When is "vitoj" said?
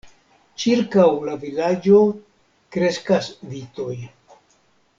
3.53-3.95